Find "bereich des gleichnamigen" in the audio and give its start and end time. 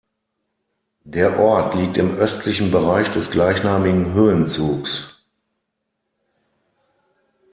2.71-4.13